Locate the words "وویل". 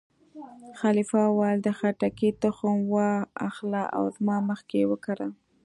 1.27-1.59